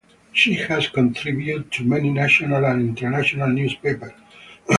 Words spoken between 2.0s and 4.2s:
national and international newspapers.